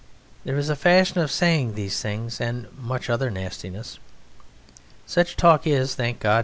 [0.45, 3.99] There is a fashion of saying these things, and much other nastiness.
[5.05, 6.39] Such talk is (thank God!)